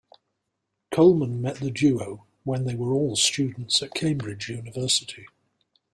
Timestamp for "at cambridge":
3.83-4.49